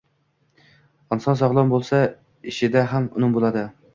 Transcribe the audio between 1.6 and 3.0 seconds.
bo‘lsa, ishida